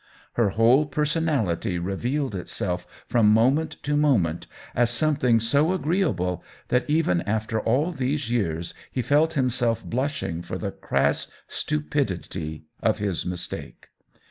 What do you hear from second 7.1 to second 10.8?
after all these years he felt himself blushing for the